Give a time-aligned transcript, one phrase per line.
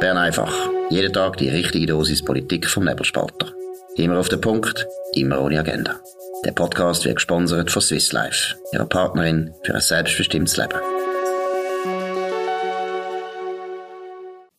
[0.00, 0.54] Bern einfach.
[0.90, 3.52] Jeden Tag die richtige Dosis Politik vom Nebelspalter.
[3.96, 5.96] Immer auf den Punkt, immer ohne Agenda.
[6.44, 10.78] Der Podcast wird gesponsert von Swiss Life, ihrer Partnerin für ein selbstbestimmtes Leben.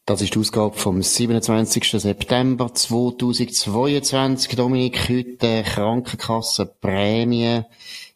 [0.05, 1.90] Das ist die Ausgabe vom 27.
[1.90, 4.58] September 2022.
[4.58, 7.62] Dominik, heute Krankenkassenprämie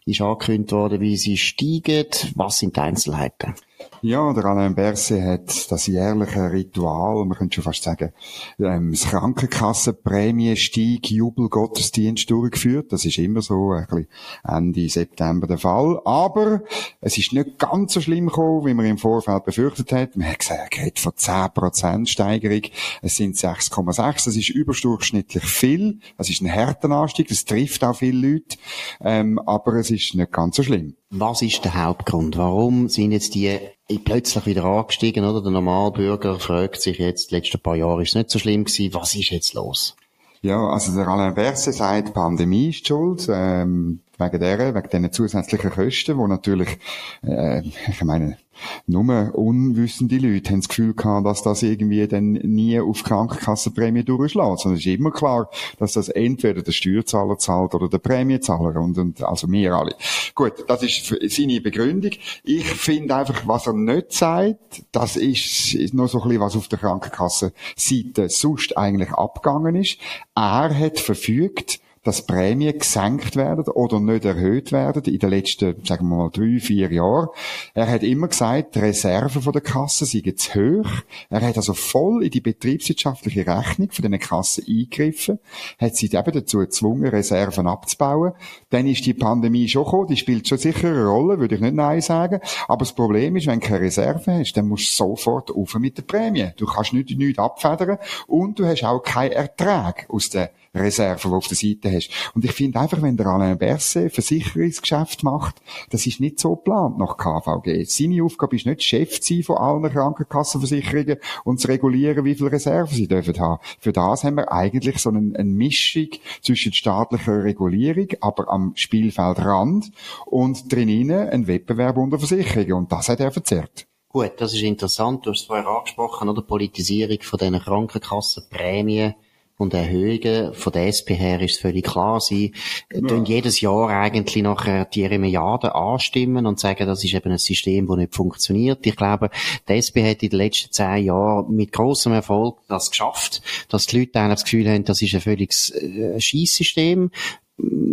[0.06, 2.08] ist angekündigt worden, wie sie steigen.
[2.36, 3.56] Was sind die Einzelheiten?
[4.02, 8.12] Ja, der Alain Berset hat das jährliche Ritual, man könnte schon fast sagen,
[8.60, 12.92] ähm, das Krankenkassenprämiensteig Jubelgottesdienst durchgeführt.
[12.92, 14.10] Das ist immer so ein bisschen
[14.44, 16.02] Ende September der Fall.
[16.04, 16.64] Aber
[17.00, 20.18] es ist nicht ganz so schlimm gekommen, wie man im Vorfeld befürchtet hat.
[20.18, 22.64] Man hat gesagt, er hat von 10% Steigerung.
[23.02, 24.26] Es sind 6,6.
[24.26, 26.00] Das ist überdurchschnittlich viel.
[26.18, 27.30] Das ist ein härter Anstieg.
[27.30, 28.58] Das trifft auch viele Leute.
[29.02, 30.96] Ähm, aber es ist nicht ganz so schlimm.
[31.16, 32.40] Was ist der Hauptgrund?
[32.40, 33.60] Warum sind jetzt die
[34.04, 35.44] plötzlich wieder angestiegen, oder?
[35.44, 38.96] Der Normalbürger fragt sich jetzt, die letzten paar Jahre ist es nicht so schlimm gewesen,
[38.96, 39.96] was ist jetzt los?
[40.42, 45.12] Ja, also der Alain Berset sagt, die Pandemie ist schuld, ähm, wegen der, wegen diesen
[45.12, 46.80] zusätzlichen Kosten, wo natürlich,
[47.22, 48.40] äh, ich meine,
[48.88, 54.60] nur unwissende Leute haben das Gefühl gehabt, dass das irgendwie dann nie auf Krankenkassenprämie durchschlägt.
[54.60, 58.98] Sondern es ist immer klar, dass das entweder der Steuerzahler zahlt oder der Prämiezahler und,
[58.98, 59.96] und also wir alle.
[60.36, 62.12] Gut, das ist seine Begründung.
[62.44, 66.68] Ich finde einfach, was er nicht sagt, das ist, noch so ein bisschen, was auf
[66.68, 69.98] der Krankenkassenseite sonst eigentlich abgegangen ist.
[70.36, 76.08] Er hat verfügt, dass Prämien gesenkt werden oder nicht erhöht werden in den letzten, sagen
[76.10, 77.30] wir mal, drei, vier Jahren.
[77.74, 80.90] Er hat immer gesagt, die Reserven der Kasse seien zu hoch.
[81.30, 85.40] Er hat also voll in die betriebswirtschaftliche Rechnung von diesen Kassen eingegriffen,
[85.80, 88.34] hat sie eben dazu gezwungen, Reserven abzubauen.
[88.70, 91.74] Dann ist die Pandemie schon gekommen, die spielt schon sicher eine Rolle, würde ich nicht
[91.74, 92.40] Nein sagen.
[92.68, 95.98] Aber das Problem ist, wenn du keine Reserven hast, dann musst du sofort auf mit
[95.98, 96.52] der Prämie.
[96.58, 101.48] Du kannst nicht, nichts abfedern und du hast auch keinen Ertrag aus der Du auf
[101.48, 102.10] der Seite hast.
[102.34, 105.62] Und ich finde einfach, wenn der Alain Berset Versicherungsgeschäft macht,
[105.92, 107.84] das ist nicht so geplant nach KVG.
[107.86, 112.54] Seine Aufgabe ist nicht Chef zu sein von allen Krankenkassenversicherungen und zu regulieren, wie viele
[112.54, 113.62] Reserven sie dürfen haben.
[113.80, 116.08] Für das haben wir eigentlich so eine, eine Mischung
[116.42, 119.92] zwischen staatlicher Regulierung, aber am Spielfeldrand
[120.26, 122.74] und drinnen ein Wettbewerb unter Versicherungen.
[122.74, 123.86] Und das hat er verzerrt.
[124.10, 125.26] Gut, das ist interessant.
[125.26, 126.42] Du hast es vorher angesprochen, oder?
[126.42, 129.14] Politisierung von diesen Krankenkassenprämien
[129.58, 132.20] und Erhöhungen von der SP her ist völlig klar.
[132.20, 132.54] Sie
[132.92, 133.02] ja.
[133.02, 137.88] tun jedes Jahr eigentlich nachher die Milliarden anstimmen und sagen, das ist eben ein System,
[137.88, 138.86] das nicht funktioniert.
[138.86, 139.30] Ich glaube,
[139.68, 144.00] die SP hat in den letzten zehn Jahren mit großem Erfolg das geschafft, dass die
[144.00, 147.12] Leute das Gefühl haben, das ist ein völliges äh, Schießsystem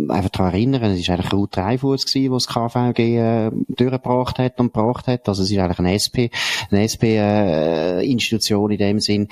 [0.09, 4.59] einfach daran erinnern, es war eigentlich Ruth Dreifuss gewesen, was das KVG äh, durchgebracht hat
[4.59, 5.27] und gebracht hat.
[5.27, 6.29] Also es ist eigentlich eine SP,
[6.71, 9.27] eine SP-Institution äh, in dem Sinn.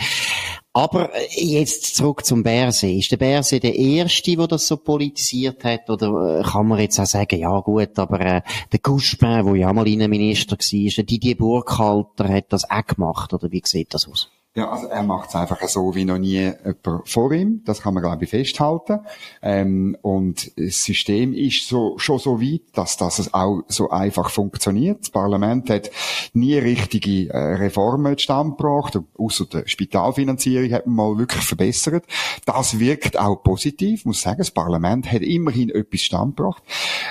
[0.80, 2.90] Aber äh, jetzt zurück zum Berse.
[2.90, 5.90] Ist der Berse der Erste, der das so politisiert hat?
[5.90, 8.42] Oder äh, kann man jetzt auch sagen, ja gut, aber äh,
[8.72, 13.34] der Guspin, der ja mal Innenminister war, der Didier Burkhalter hat das auch gemacht?
[13.34, 14.30] Oder wie sieht das aus?
[14.56, 17.62] Ja, also er macht es einfach so wie noch nie jemand vor ihm.
[17.66, 19.02] Das kann man, glaube ich, festhalten.
[19.44, 25.02] Ähm, und das System ist so, schon so weit, dass das auch so einfach funktioniert.
[25.02, 25.92] Das Parlament hat
[26.34, 28.98] nie richtige äh, Reformen zustande gebracht.
[29.20, 32.06] Außer der Spitalfinanzierung hat man mal wirklich verbessert.
[32.46, 34.00] Das wirkt auch positiv.
[34.00, 36.64] Ich muss sagen, das Parlament hat immerhin etwas zustande gebracht.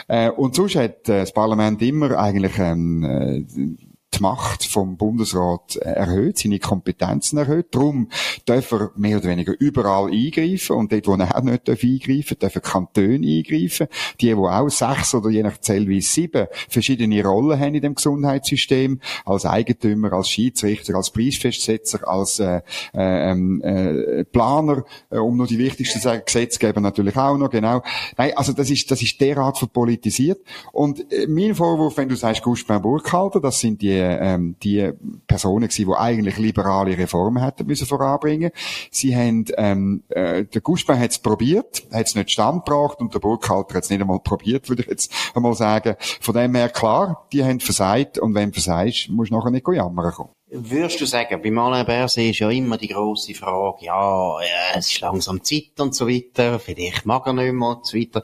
[0.08, 5.76] Äh, und sonst hat äh, das Parlament immer eigentlich ähm, äh, die Macht vom Bundesrat
[5.76, 7.68] erhöht, seine Kompetenzen erhöht.
[7.70, 8.08] Darum
[8.46, 12.48] darf er mehr oder weniger überall eingreifen und dort, wo er auch nicht eingreifen darf,
[12.52, 13.88] dürfen Kantone eingreifen.
[14.20, 19.00] Die, die auch sechs oder je nach Zellweise sieben verschiedene Rollen haben in dem Gesundheitssystem,
[19.24, 22.60] als Eigentümer, als Schiedsrichter, als Preisfestsetzer, als äh,
[22.94, 27.50] äh, ähm, äh, Planer, äh, um nur die wichtigsten zu sagen, Gesetzgeber natürlich auch noch,
[27.50, 27.82] genau.
[28.16, 30.40] Nein, also das ist, das ist derart verpolitisiert.
[30.72, 34.92] Und äh, mein Vorwurf, wenn du sagst, Guspin Burkhalter, das sind die ähm, die
[35.26, 38.50] Personen gewesen, die eigentlich liberale Reformen hätten müssen voranbringen.
[38.90, 43.20] Sie haben, ähm, äh, der Guspin hat es probiert, hat es nicht standgebracht und der
[43.20, 45.96] Burkhalter hat es nicht einmal probiert, würde ich jetzt einmal sagen.
[46.20, 49.66] Von dem her klar, die haben versagt und wenn du versagst, musst du nachher nicht
[49.66, 50.30] jammern kommen.
[50.50, 54.90] Würdest du sagen, bei Alain Berset ist ja immer die grosse Frage, ja, ja, es
[54.90, 58.22] ist langsam Zeit und so weiter, vielleicht mag er nicht mehr und so weiter.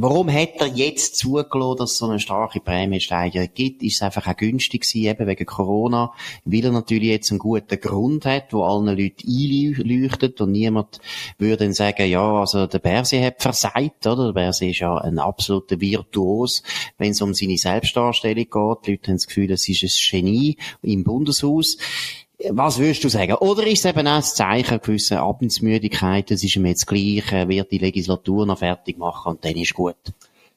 [0.00, 3.82] Warum hat er jetzt zugelassen, dass es so eine starke Prämiensteigerung gibt?
[3.82, 6.12] Ist es einfach auch günstig gewesen, eben wegen Corona,
[6.44, 11.00] weil er natürlich jetzt einen guten Grund hat, wo allen Leuten einleuchtet und niemand
[11.36, 14.26] würde dann sagen, ja, also der Berse hat versagt, oder?
[14.26, 16.62] Der Berse ist ja ein absoluter Virtuos,
[16.96, 18.86] wenn es um seine Selbstdarstellung geht.
[18.86, 21.76] Die Leute haben das Gefühl, es ist ein Genie im Bundeshaus.
[22.50, 23.34] Was würdest du sagen?
[23.34, 27.48] Oder ist es eben auch ein Zeichen gewisser Abendsmüdigkeit, es ist ihm jetzt gleich, er
[27.48, 29.96] wird die Legislatur noch fertig machen und dann ist gut?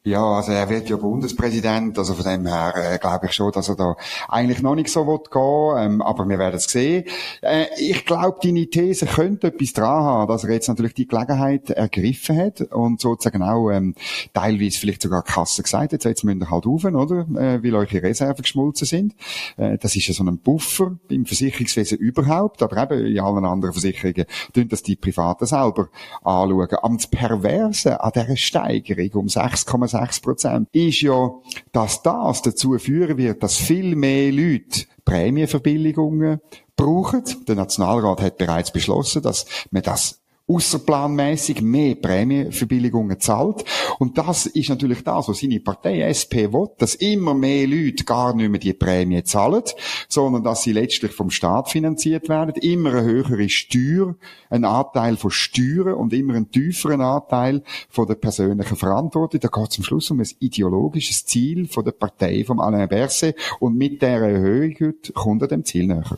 [0.04, 3.70] Ja, also er wird ja Bundespräsident, also von dem her äh, glaube ich schon, dass
[3.70, 3.96] er da
[4.28, 7.04] eigentlich noch nicht so will gehen, ähm, aber wir werden es sehen.
[7.44, 11.70] Äh, ich glaube, deine These könnte etwas dran haben, dass er jetzt natürlich die Gelegenheit
[11.70, 13.94] ergriffen hat und sozusagen auch ähm,
[14.34, 18.02] teilweise vielleicht sogar Kasse gesagt hat, jetzt müsst ihr halt rauf, oder, äh, weil eure
[18.02, 19.14] Reserven geschmolzen sind.
[19.58, 23.74] Äh, das ist ja so ein Buffer im Versicherungswesen überhaupt, aber eben in allen anderen
[23.74, 25.90] Versicherungen tun das die Privaten selber
[26.24, 26.70] anschauen.
[26.82, 31.32] Am Perverse an dieser Steigerung um 6, 6 Prozent, ist ja,
[31.72, 36.40] dass das dazu führen wird, dass viel mehr Leute Prämienverbilligungen
[36.76, 37.24] brauchen.
[37.48, 40.21] Der Nationalrat hat bereits beschlossen, dass man das
[40.52, 43.64] außerplanmäßig mehr Prämienverbilligungen zahlt.
[44.00, 48.36] Und das ist natürlich das, was seine Partei SP will, dass immer mehr Leute gar
[48.36, 49.64] nicht mehr die Prämie zahlen,
[50.08, 54.16] sondern dass sie letztlich vom Staat finanziert werden, immer eine höhere Steuer,
[54.50, 59.40] ein Anteil von Steuern und immer einen tieferen Anteil von der persönlichen Verantwortung.
[59.40, 63.36] Da geht es am Schluss um ein ideologisches Ziel von der Partei vom Alain Berset
[63.60, 66.18] und mit der Erhöhung heute kommt er dem Ziel näher.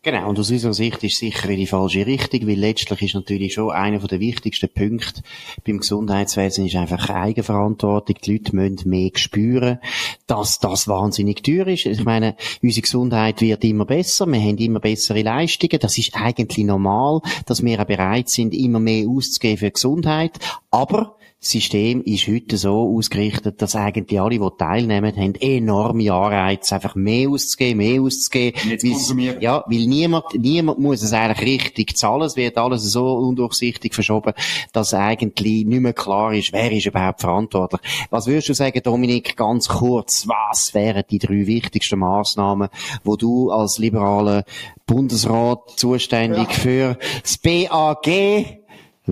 [0.00, 3.54] Genau, und aus unserer Sicht ist sicher in die falsche Richtung, weil letztlich ist natürlich
[3.54, 5.22] schon einer der wichtigsten Punkte
[5.64, 8.14] beim Gesundheitswesen ist einfach Eigenverantwortung.
[8.24, 9.80] Die Leute müssen mehr spüren,
[10.28, 11.86] dass das wahnsinnig teuer ist.
[11.86, 15.80] Ich meine, unsere Gesundheit wird immer besser, wir haben immer bessere Leistungen.
[15.80, 20.38] Das ist eigentlich normal, dass wir auch bereit sind, immer mehr auszugeben für Gesundheit.
[20.70, 26.96] Aber System ist heute so ausgerichtet, dass eigentlich alle, die teilnehmen, haben enorme Anreize, einfach
[26.96, 28.60] mehr auszugeben, mehr auszugeben.
[28.72, 32.22] Weil, ja, weil niemand, niemand muss es eigentlich richtig zahlen.
[32.22, 34.32] Es wird alles so undurchsichtig verschoben,
[34.72, 37.82] dass eigentlich nicht mehr klar ist, wer ist überhaupt verantwortlich.
[38.10, 42.68] Was würdest du sagen, Dominik, ganz kurz, was wären die drei wichtigsten Maßnahmen,
[43.04, 44.44] wo du als liberaler
[44.86, 46.54] Bundesrat zuständig ja.
[46.54, 48.57] für das BAG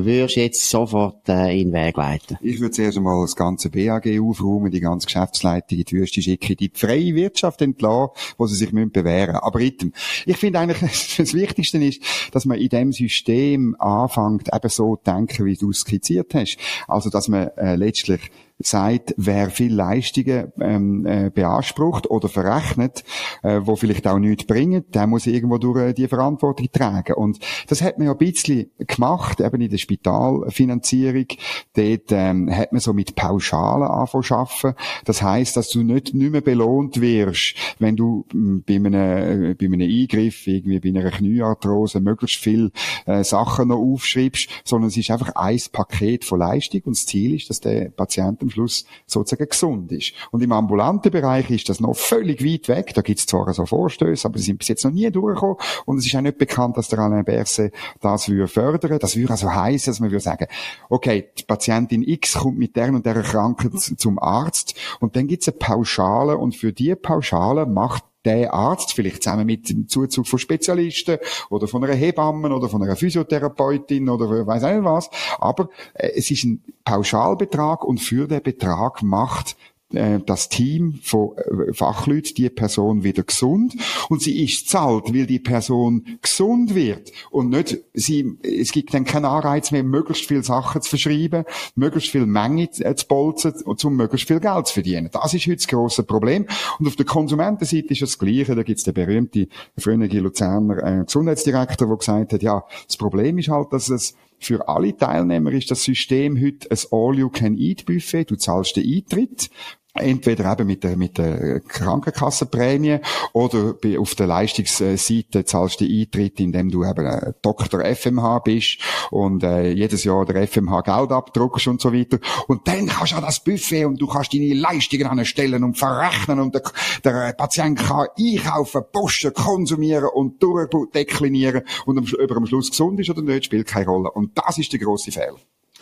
[0.04, 2.38] würdest jetzt sofort äh, in den Weg leiten.
[2.40, 6.56] Ich würde zuerst einmal das ganze BAG aufräumen, die ganze Geschäftsleitung in die Wüste schicken,
[6.56, 9.93] die freie Wirtschaft entlassen, wo sie sich müssen bewähren Aber item.
[10.26, 10.81] Ich finde eigentlich,
[11.16, 12.02] das Wichtigste ist,
[12.32, 16.58] dass man in dem System anfängt, eben so zu denken, wie du es skizziert hast.
[16.88, 23.05] Also, dass man äh, letztlich sagt, wer viel Leistungen ähm, äh, beansprucht oder verrechnet,
[23.43, 27.14] äh, wo vielleicht auch nichts bringen, der muss irgendwo durch äh, die Verantwortung tragen.
[27.14, 27.38] Und
[27.69, 31.26] das hat man ja ein bisschen gemacht, eben in der Spitalfinanzierung.
[31.75, 34.75] Dort ähm, hat man so mit Pauschalen angefangen zu arbeiten.
[35.05, 39.55] Das heißt, dass du nicht, nicht mehr belohnt wirst, wenn du ähm, bei, einem, äh,
[39.55, 42.73] bei einem Eingriff, irgendwie bei einer Kniearthrose, möglichst viel
[43.05, 47.35] äh, Sachen noch aufschreibst, sondern es ist einfach ein Paket von Leistung und das Ziel
[47.35, 50.12] ist, dass der Patient am Schluss sozusagen gesund ist.
[50.31, 52.94] Und im ambulanten Bereich ist das noch völlig weit weg.
[52.94, 55.56] Da gibt es zwar so Vorstöße, aber sie sind bis jetzt noch nie durchgekommen.
[55.84, 58.98] Und es ist auch nicht bekannt, dass der Alain Berset das würde fördern.
[58.98, 60.46] Das würde also heißen, dass man würde sagen,
[60.88, 65.42] okay, die Patientin X kommt mit der und der Krankheit zum Arzt und dann gibt
[65.42, 70.26] es eine Pauschale und für die Pauschale macht der Arzt, vielleicht zusammen mit dem Zuzug
[70.26, 71.19] von Spezialisten
[71.49, 75.08] oder von einer Hebamme oder von einer Physiotherapeutin oder weiß nicht was.
[75.38, 79.56] Aber äh, es ist ein Pauschalbetrag und für den Betrag macht
[79.93, 83.77] äh, das Team von äh, Fachleuten die Person wieder gesund
[84.09, 89.05] und sie ist zahlt, weil die Person gesund wird und nicht sie es gibt dann
[89.05, 91.45] keinen Anreiz mehr möglichst viel Sachen zu verschreiben,
[91.76, 95.09] möglichst viel Menge zu bolzen und um möglichst viel Geld zu verdienen.
[95.12, 96.47] Das ist heute das grosse Problem
[96.78, 98.55] und auf der Konsumentenseite ist das Gleiche.
[98.55, 99.47] Da gibt es den berühmten
[99.78, 104.69] früheren Luzerner äh, Gesundheitsdirektor, der gesagt hat, ja das Problem ist halt, dass es für
[104.69, 108.31] alle Teilnehmer ist das System heute ein All-You-Can-Eat-Buffet.
[108.31, 109.50] Du zahlst den Eintritt
[109.99, 112.99] entweder eben mit der, mit der Krankenkassenprämie
[113.33, 118.79] oder auf der Leistungsseite zahlst du Eintritt, indem du eben Doktor FMH bist
[119.11, 122.19] und äh, jedes Jahr der FMH Geld abdruckst und so weiter.
[122.49, 126.41] Und dann kannst du an das Buffet und du kannst deine Leistungen anstellen und verrechnen
[126.41, 126.62] und der,
[127.05, 133.23] der Patient kann einkaufen, posten, konsumieren und durchdeklinieren und über am Schluss gesund ist oder
[133.23, 134.11] nicht, spielt keine Rolle.
[134.11, 135.37] Und das ist der grosse Fehler.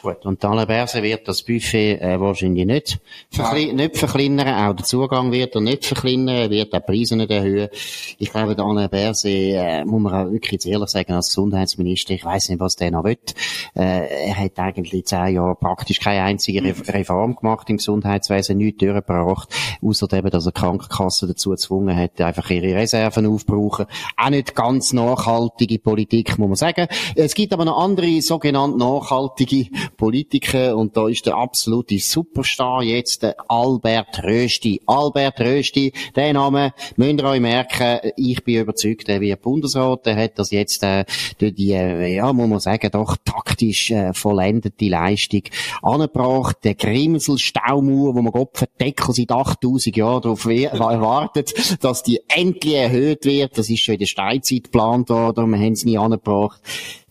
[0.05, 4.85] Gut, und Alain Berset wird das Buffet äh, wahrscheinlich nicht, verkle nicht verkleinern, auch der
[4.85, 7.71] Zugang wird er nicht verkleinern, er wird auch die Preise nicht erhöhen.
[8.19, 12.13] Ich glaube, der Alain Berset, äh, muss man auch wirklich jetzt ehrlich sagen, als Gesundheitsminister,
[12.13, 13.17] ich weiß nicht, was der noch will.
[13.75, 18.81] Äh, er hat eigentlich zehn Jahre praktisch keine einzige Re Reform gemacht im Gesundheitswesen, nichts
[18.81, 19.49] durchgebracht,
[19.81, 23.87] außer eben, dass er Krankenkassen dazu gezwungen hat, einfach ihre Reserven aufzubrauchen.
[24.19, 26.89] Auch nicht ganz nachhaltige Politik, muss man sagen.
[27.17, 33.23] Es gibt aber noch andere sogenannte nachhaltige Politiker und da ist der absolute Superstar jetzt
[33.23, 34.81] der Albert Rösti.
[34.87, 40.17] Albert Rösti, der Name, müsst ihr euch merken, ich bin überzeugt, er wird Bundesrat, er
[40.17, 41.05] hat das jetzt äh,
[41.39, 45.43] durch die, äh, ja, muss man sagen, doch taktisch äh, vollendete Leistung
[45.83, 46.59] angebracht.
[46.65, 53.25] Der Grimsel-Staumauer, wo man Gott verdeckt seit 8000 Jahren darauf erwartet, dass die endlich erhöht
[53.25, 53.59] wird.
[53.59, 56.61] Das ist schon in der Steinzeit geplant worden, wir haben es nie angebracht.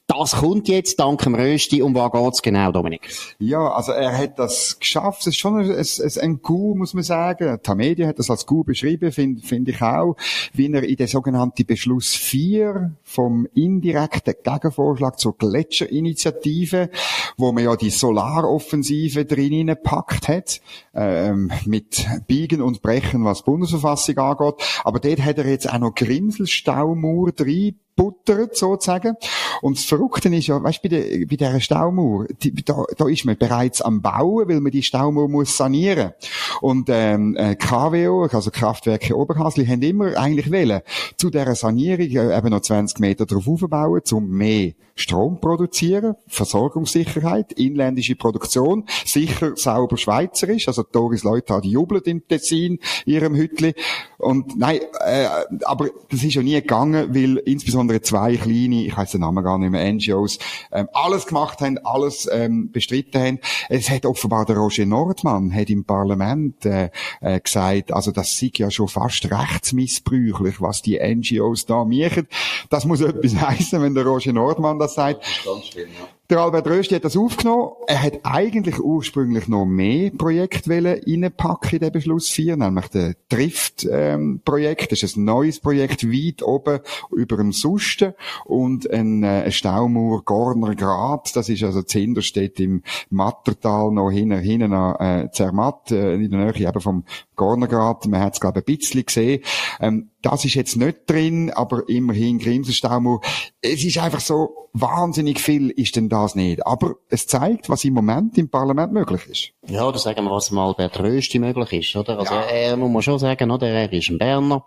[0.08, 1.82] Das kommt jetzt dank dem Rösti.
[1.82, 3.10] Um was geht's genau, Dominik?
[3.40, 5.22] Ja, also er hat das geschafft.
[5.22, 7.58] Es ist schon ein, ein, ein Coup, muss man sagen.
[7.64, 10.18] Tamedia hat das als Coup beschrieben, finde find ich auch.
[10.54, 16.90] Wie er in den sogenannten Beschluss 4 vom indirekten Gegenvorschlag zur Gletscherinitiative,
[17.38, 20.60] wo man ja die Solaroffensive drin gepackt hat,
[20.94, 24.56] ähm, mit Biegen und Brechen, was Bundesverfassung angeht.
[24.84, 29.16] Aber dort hat er jetzt auch noch Grimselstaumauer drin buttert, sozusagen.
[29.62, 33.08] Und das Verrückte ist ja, weißt du, bei, der, bei dieser Staumauer, die, da, da
[33.08, 36.14] ist man bereits am Bauen, weil man die Staumauer muss sanieren.
[36.62, 40.82] Und, ähm, äh, KWO, also Kraftwerke Oberhasli, haben immer eigentlich wollen,
[41.18, 47.54] zu dieser Sanierung äh, eben noch 20 Meter drauf aufbauen, um mehr Strom produzieren, Versorgungssicherheit,
[47.54, 53.74] inländische Produktion, sicher sauber schweizerisch, also Doris Leute die jubelt im Tessin, ihrem Hütli.
[54.20, 55.28] Und nein, äh,
[55.66, 59.58] aber das ist ja nie gegangen, weil insbesondere zwei kleine, ich weiß den Namen gar
[59.58, 60.40] nicht mehr, NGOs,
[60.72, 63.40] ähm, alles gemacht haben, alles ähm, bestritten haben.
[63.70, 66.90] Es hat offenbar der Roger Nordmann hat im Parlament äh,
[67.22, 72.28] äh, gesagt, also das sei ja schon fast rechtsmissbräuchlich, was die NGOs da machen.
[72.70, 75.24] Das muss etwas heißen, wenn der Roger Nordmann das sagt.
[75.46, 76.08] Das schlimm, ja.
[76.30, 77.72] Der Albert Rösti hat das aufgenommen.
[77.86, 84.82] Er hat eigentlich ursprünglich noch mehr Projekte reinpacken in den Beschluss 4, nämlich das Drift-Projekt.
[84.84, 86.80] Ähm, das ist ein neues Projekt, weit oben
[87.12, 88.14] über dem Susten
[88.46, 91.36] und ein, äh, Staumauer Gorner Grat.
[91.36, 96.40] Das ist also Zinderstedt im Mattertal noch hinten, hinten an äh, Zermatt, äh, in der
[96.40, 97.04] Nähe eben vom
[97.36, 98.08] Gornergrat.
[98.08, 99.44] Man hat es, glaube ich, ein bisschen gesehen.
[99.82, 103.20] Ähm, das ist jetzt nicht drin, aber immerhin Grimselstaumauer.
[103.62, 106.66] Es ist einfach so, wahnsinnig viel ist denn das nicht.
[106.66, 109.72] Aber es zeigt, was im Moment im Parlament möglich ist.
[109.72, 112.20] Ja, oder sagen wir, was mal Albert Rösti möglich ist, oder?
[112.20, 112.42] Also, ja.
[112.42, 113.68] er muss man schon sagen, oder?
[113.68, 114.66] Er ist ein Berner.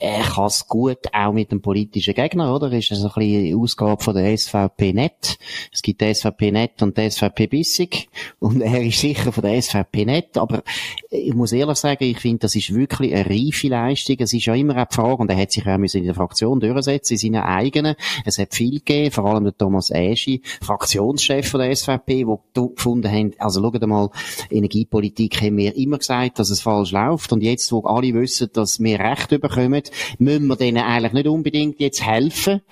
[0.00, 2.70] Er kann es gut auch mit dem politischen Gegner, oder?
[2.70, 5.38] Ist das ein bisschen Ausgabe von der SVP Net.
[5.72, 8.08] Es gibt die SVP Net und die SVP Bissig.
[8.38, 10.38] Und er ist sicher von der SVP Net.
[10.38, 10.62] Aber
[11.10, 14.16] ich muss ehrlich sagen, ich finde, das ist wirklich eine reife Leistung.
[14.20, 17.14] Es ist ja immer die Frage, und er hat sich auch in der Fraktion durchsetzen,
[17.14, 17.96] in seinen eigenen.
[18.24, 23.10] Es hat viel gegeben, vor allem der Thomas Eschi, Fraktionschef von der SVP, wo gefunden
[23.10, 24.10] haben, also schaut mal,
[24.48, 27.32] Energiepolitik haben wir immer gesagt, dass es falsch läuft.
[27.32, 29.82] Und jetzt, wo alle wissen, dass wir Recht bekommen,
[30.18, 32.62] müssen wir denen eigentlich nicht unbedingt jetzt helfen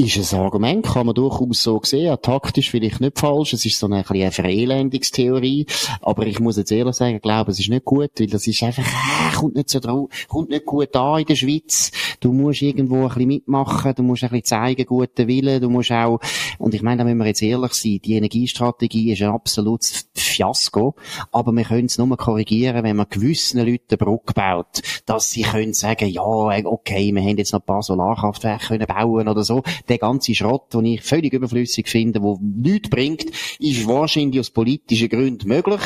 [0.00, 3.78] ist ein Argument, kann man durchaus so sehen, ja, taktisch vielleicht nicht falsch, es ist
[3.78, 5.66] so eine, eine Verelendungstheorie,
[6.00, 8.62] aber ich muss jetzt ehrlich sagen, ich glaube, es ist nicht gut, weil das ist
[8.62, 11.90] einfach, äh, kommt nicht so drauf, kommt nicht gut an in der Schweiz,
[12.20, 15.92] du musst irgendwo ein bisschen mitmachen, du musst ein bisschen zeigen, guten Willen, du musst
[15.92, 16.20] auch,
[16.58, 20.94] und ich meine, da müssen wir jetzt ehrlich sein, die Energiestrategie ist ein absolutes Fiasko,
[21.32, 25.42] aber wir können es nur korrigieren, wenn man gewissen Leuten eine Brücke baut, dass sie
[25.42, 29.62] können sagen, ja, okay, wir haben jetzt noch ein paar Solarkraftwerke können bauen oder so,
[29.90, 33.26] der ganze Schrott, den ich völlig überflüssig finde, wo nichts bringt,
[33.58, 35.80] ist wahrscheinlich aus politischen Gründen möglich.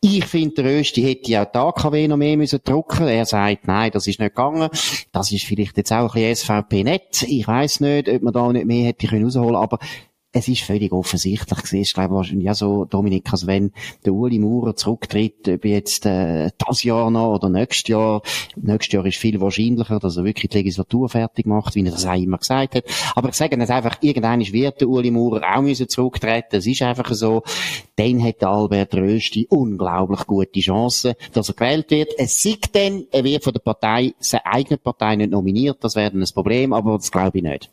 [0.00, 3.08] Ich finde, der Rösti hätte auch die AKW noch mehr müssen drucken.
[3.08, 4.68] Er sagt, nein, das ist nicht gegangen.
[5.10, 7.22] Das ist vielleicht jetzt auch ein bisschen SVP-Nett.
[7.22, 9.78] Ich weiß nicht, ob man da nicht mehr hätte können, aber
[10.32, 11.80] es ist völlig offensichtlich gewesen.
[11.80, 13.72] Ich glaube wahrscheinlich ja so, Dominik, also wenn
[14.04, 18.22] der Uli Maurer zurücktritt, ob jetzt äh, das Jahr noch oder nächstes Jahr,
[18.56, 22.04] nächstes Jahr ist viel wahrscheinlicher, dass er wirklich die Legislatur fertig macht, wie er das
[22.04, 22.84] auch immer gesagt hat.
[23.14, 26.56] Aber ich sage jetzt einfach, irgendwann wird der Uli Maurer auch müssen zurücktreten.
[26.56, 27.42] Es ist einfach so.
[27.96, 32.12] Dann hat Albert Rösti unglaublich gute Chancen, dass er gewählt wird.
[32.18, 35.78] Es sieht dann, er wird von der Partei, seine eigene Partei nicht nominiert.
[35.82, 37.70] Das wäre ein Problem, aber das glaube ich nicht.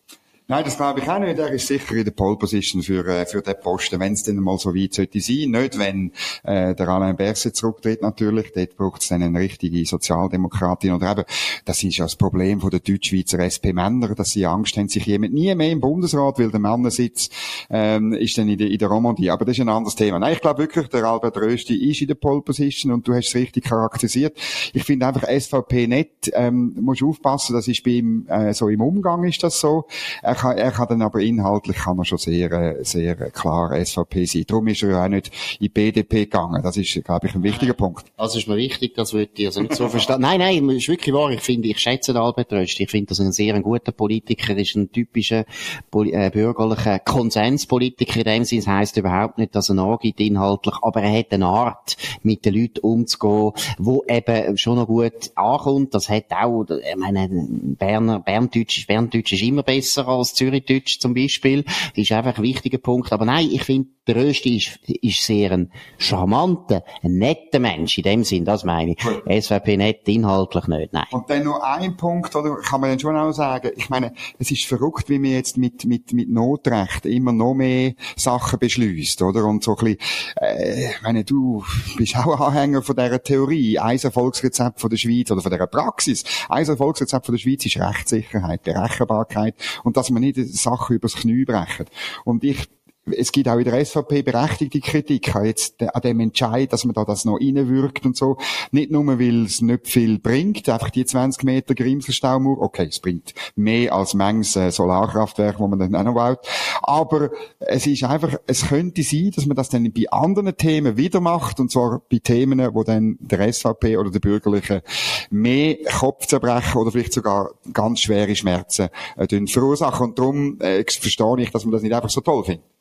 [0.48, 1.40] Nein, das glaube ich auch nicht.
[1.40, 4.36] Er ist sicher in der Pole Position für, äh, für den Posten, wenn es denn
[4.36, 5.50] mal so weit sollte sein.
[5.50, 6.12] Nicht, wenn
[6.44, 8.52] äh, der Alain Berset zurücktritt natürlich.
[8.54, 10.94] Dort braucht es dann eine richtige Sozialdemokratin.
[10.94, 11.24] Oder eben,
[11.66, 15.34] das ist ja das Problem von den Deutschschweizer SP-Männer, dass sie Angst haben, sich jemand
[15.34, 17.30] nie mehr im Bundesrat, weil der Männersitz
[17.72, 19.32] ähm, ist dann in der, in der Romandie.
[19.32, 20.20] Aber das ist ein anderes Thema.
[20.20, 23.30] Nein, ich glaube wirklich, der Albert Rösti ist in der Pole Position und du hast
[23.30, 24.38] es richtig charakterisiert.
[24.74, 28.82] Ich finde einfach SVP nicht, ähm, musst aufpassen, das ist bei ihm äh, so im
[28.82, 29.88] Umgang ist das so.
[30.22, 33.74] Er er kann, er kann dann aber inhaltlich kann er schon sehr, äh, sehr klar
[33.74, 34.44] SVP sein.
[34.48, 35.28] Darum ist er ja auch nicht
[35.60, 36.62] in die BDP gegangen.
[36.62, 38.06] Das ist, glaube ich, ein wichtiger Punkt.
[38.18, 40.22] Also ist mir wichtig, das würde ich also nicht so verstehen.
[40.22, 41.32] Nein, nein, ist wirklich wahr.
[41.32, 42.80] Ich finde, ich schätze den Albert Röst.
[42.80, 45.46] Ich finde, das ist ein sehr guter Politiker, ist ein typischer
[45.94, 48.62] äh, bürgerlicher Konsenspolitiker in dem Sinne.
[48.62, 52.56] Das heisst überhaupt nicht, dass er nachgibt inhaltlich, aber er hat eine Art, mit den
[52.56, 55.94] Leuten umzugehen, wo eben schon noch gut ankommt.
[55.94, 61.64] Das hat auch, ich meine, Berner, Berndeutsch, Berndeutsch ist immer besser als Zürichdeutsch zum Beispiel.
[61.64, 63.12] Das ist einfach ein wichtiger Punkt.
[63.12, 68.04] Aber nein, ich finde, der Rösti ist, ist sehr ein charmanter, ein netter Mensch in
[68.04, 68.98] dem Sinn, das meine ich.
[69.04, 69.42] Cool.
[69.42, 71.06] SVP nett, inhaltlich nicht, nein.
[71.12, 74.52] Und dann noch ein Punkt, oder kann man dann schon auch sagen, ich meine, es
[74.52, 79.46] ist verrückt, wie man jetzt mit, mit, mit Notrecht immer noch mehr Sachen beschließt, oder?
[79.46, 80.00] Und so ein bisschen,
[80.40, 81.64] äh, ich meine, du
[81.98, 86.24] bist auch Anhänger von dieser Theorie, ein Erfolgsrezept von der Schweiz, oder von dieser Praxis.
[86.48, 91.46] Ein Erfolgsrezept von der Schweiz ist Rechtssicherheit, Berechenbarkeit, und dass man nicht Sachen übers Knie
[91.46, 91.86] brechen.
[92.24, 92.68] Und ich
[93.12, 96.94] es gibt auch in der SVP berechtigte Kritik an, jetzt, an dem Entscheid, dass man
[96.94, 98.38] da das noch reinwirkt und so.
[98.72, 102.62] Nicht nur, weil es nicht viel bringt, einfach die 20 Meter Grimselstaumauer.
[102.62, 106.40] Okay, es bringt mehr als manches äh, Solarkraftwerk, wo man dann auch noch baut.
[106.82, 111.22] Aber es ist einfach, es könnte sein, dass man das dann bei anderen Themen wieder
[111.22, 114.82] macht, und zwar bei Themen, wo dann der SVP oder der Bürgerlichen
[115.30, 120.10] mehr Kopfzerbrechen oder vielleicht sogar ganz schwere Schmerzen äh, verursachen.
[120.10, 122.75] Und darum äh, verstehe ich, dass man das nicht einfach so toll findet.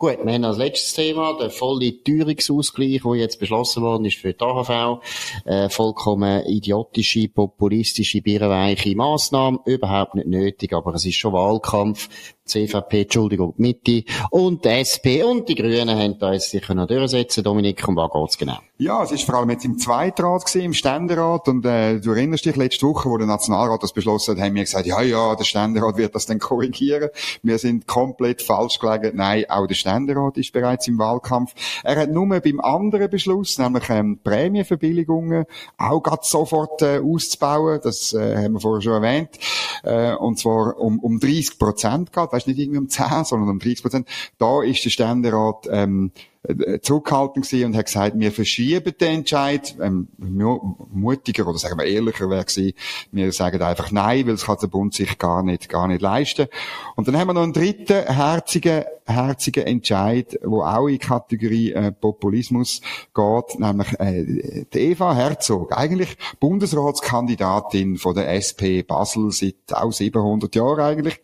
[0.00, 4.32] Gut, wir haben als letztes Thema den vollen Teuerungsausgleich, der jetzt beschlossen worden ist für
[4.32, 5.02] die AHV.
[5.44, 9.58] Äh, vollkommen idiotische, populistische, birrenweiche Massnahme.
[9.66, 12.08] Überhaupt nicht nötig, aber es ist schon Wahlkampf.
[12.50, 16.86] CVP, Entschuldigung, die Mitte und die SP und die Grünen haben da jetzt sich noch
[16.86, 17.44] durchsetzen.
[17.44, 18.58] Dominik, um was geht's genau?
[18.78, 22.46] Ja, es ist vor allem jetzt im Zweitrat gewesen, im Ständerat und äh, du erinnerst
[22.46, 25.44] dich, letzte Woche, wo der Nationalrat das beschlossen hat, haben wir gesagt, ja, ja, der
[25.44, 27.10] Ständerat wird das dann korrigieren.
[27.42, 29.18] Wir sind komplett falsch gelegen.
[29.18, 31.52] Nein, auch der Ständerat ist bereits im Wahlkampf.
[31.84, 35.44] Er hat nur beim anderen Beschluss, nämlich ähm, Prämienverbilligungen,
[35.76, 37.80] auch gerade sofort äh, auszubauen.
[37.82, 39.38] Das äh, haben wir vorher schon erwähnt.
[39.82, 43.58] Äh, und zwar um, um 30 Prozent gehabt weißt, nicht irgendwie um 10, sondern um
[43.58, 44.08] 30 Prozent.
[44.38, 46.39] Da ist der Ständerat ähm, äh,
[46.80, 49.76] zurückhaltend gewesen und hat gesagt, wir verschieben den Entscheid.
[49.80, 52.72] Ähm, mutiger oder sagen wir ehrlicher wäre gewesen,
[53.12, 56.46] wir sagen einfach nein, weil es kann der Bund sich gar nicht, gar nicht leisten.
[56.96, 61.72] Und dann haben wir noch einen dritten herzigen, herzigen Entscheid, wo auch in die Kategorie
[61.72, 62.80] äh, Populismus
[63.14, 70.54] geht, nämlich äh, die Eva Herzog, eigentlich Bundesratskandidatin von der SP Basel seit auch 700
[70.54, 71.20] Jahren eigentlich.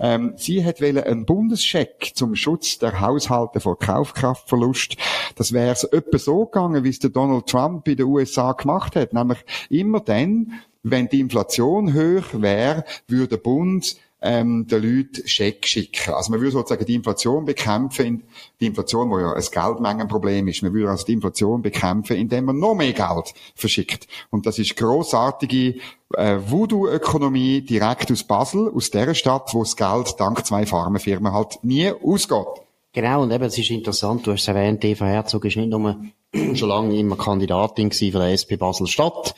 [0.00, 4.96] Ähm, sie hat einen Bundescheck zum Schutz der Haushalte vor Kaufkraft Verlust.
[5.36, 8.96] Das wäre es etwa so gegangen, wie es der Donald Trump in den USA gemacht
[8.96, 9.12] hat.
[9.12, 9.38] Nämlich
[9.68, 16.14] immer dann, wenn die Inflation hoch wäre, würde der Bund ähm, den Leuten Scheck schicken.
[16.14, 18.22] Also man würde sozusagen die Inflation bekämpfen,
[18.60, 22.58] die Inflation, wo ja ein Geldmengenproblem ist, man würde also die Inflation bekämpfen, indem man
[22.58, 24.08] noch mehr Geld verschickt.
[24.30, 25.80] Und das ist großartige
[26.14, 31.58] äh, Voodoo-Ökonomie direkt aus Basel, aus der Stadt, wo das Geld dank zwei Pharmafirmen halt
[31.62, 32.65] nie ausgeht.
[32.96, 36.00] Genau, und eben, es ist interessant, du hast es erwähnt, Eva Herzog ist nicht nur
[36.54, 39.34] schon lange immer Kandidatin für die SP Basel-Stadt,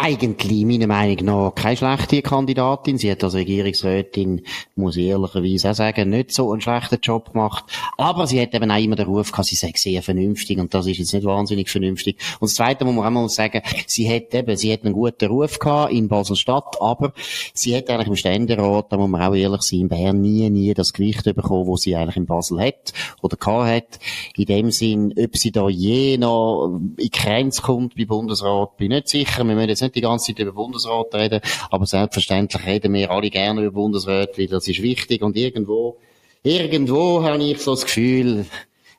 [0.00, 2.98] eigentlich, meiner Meinung nach, keine schlechte Kandidatin.
[2.98, 4.42] Sie hat als Regierungsrätin,
[4.76, 7.64] muss ich ehrlicherweise auch sagen, nicht so einen schlechten Job gemacht.
[7.96, 10.58] Aber sie hat eben auch immer den Ruf gehabt, sie sei sehr vernünftig.
[10.58, 12.16] Und das ist jetzt nicht wahnsinnig vernünftig.
[12.40, 15.26] Und das Zweite muss man auch mal sagen, sie hat eben, sie hat einen guten
[15.26, 17.12] Ruf gehabt in Basel-Stadt, aber
[17.52, 20.74] sie hat eigentlich im Ständerat, da muss man auch ehrlich sein, in Bern nie, nie
[20.74, 23.98] das Gewicht bekommen, wo sie eigentlich in Basel hat oder gehabt hat.
[24.36, 28.96] In dem Sinn, ob sie da je noch in Grenze kommt bei Bundesrat, bin ich
[28.96, 29.44] nicht sicher.
[29.44, 33.30] Wir müssen jetzt nicht die ganze Zeit über Bundesrat reden, aber selbstverständlich reden wir alle
[33.30, 35.22] gerne über Bundesrat, weil das ist wichtig.
[35.22, 35.96] Und irgendwo,
[36.42, 38.46] irgendwo habe ich so das Gefühl,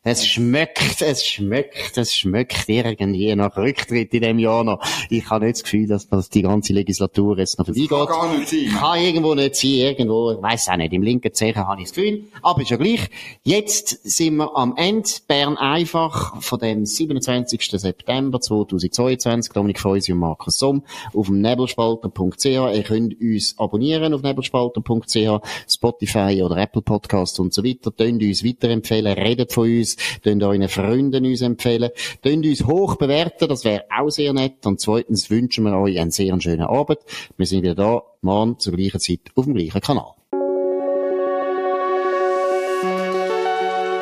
[0.08, 4.80] es schmeckt, es schmeckt, es schmeckt irgendwie nach Rücktritt in dem Jahr noch.
[5.10, 7.90] Ich habe nicht das Gefühl, dass das die ganze Legislatur jetzt noch vorbeigeht.
[7.90, 8.70] Kann gar nicht sein.
[8.78, 11.96] Kann irgendwo nicht sein, irgendwo, ich weiss auch nicht, im linken Zeichen habe ich das
[11.96, 12.26] Gefühl.
[12.44, 13.10] Aber ist ja gleich.
[13.44, 15.10] Jetzt sind wir am Ende.
[15.28, 17.68] Bern einfach von dem 27.
[17.72, 19.54] September 2022.
[19.54, 20.84] Dominik Feusi und Markus Somm
[21.16, 22.46] auf dem nebelspalter.ch.
[22.46, 27.96] Ihr könnt uns abonnieren auf nebelspalter.ch, Spotify oder Apple Podcast und so weiter.
[27.96, 31.92] Tönt uns weiterempfehlen, redet von uns uns, könnt euren Freunden uns empfehlen,
[32.24, 34.66] könnt uns hoch bewerten, das wäre auch sehr nett.
[34.66, 37.00] Und zweitens wünschen wir euch einen sehr schönen Abend.
[37.38, 40.14] Wir sind wieder da, morgen zur gleichen Zeit auf dem gleichen Kanal.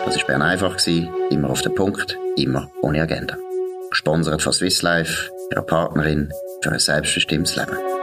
[0.06, 0.78] Das war Bern einfach,
[1.32, 3.38] immer auf den Punkt, immer ohne Agenda.
[3.90, 8.03] Gesponsert von Swiss Life, ihrer Partnerin für ein selbstbestimmtes Leben.